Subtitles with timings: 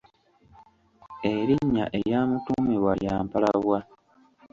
[1.31, 3.77] Erinnya eryamutuumibwa lya Mpalabwa.